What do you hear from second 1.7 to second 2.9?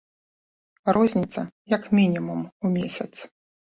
як мінімум у